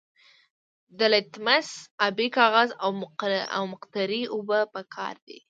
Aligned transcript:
د 0.97 0.99
لتمس 1.13 1.67
ابي 2.07 2.27
کاغذ 2.37 2.69
او 3.55 3.63
مقطرې 3.71 4.21
اوبه 4.33 4.59
پکار 4.75 5.15
دي. 5.27 5.37